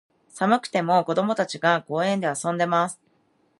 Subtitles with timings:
[0.33, 2.99] 寒くても、子供たちが、公園で遊んでいます。